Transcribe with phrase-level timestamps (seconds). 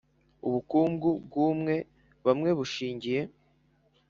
[0.47, 1.75] Ubukungu bw umwe
[2.25, 3.21] bamwe bushingiye